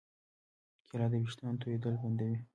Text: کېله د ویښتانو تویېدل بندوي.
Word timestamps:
کېله 0.87 1.07
د 1.11 1.13
ویښتانو 1.21 1.59
تویېدل 1.61 1.95
بندوي. 2.01 2.37